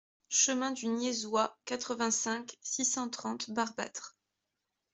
[0.29, 4.17] Chemin du Niaisois, quatre-vingt-cinq, six cent trente Barbâtre